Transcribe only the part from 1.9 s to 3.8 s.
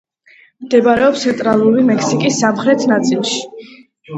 მექსიკის სამხრეთ ნაწილში.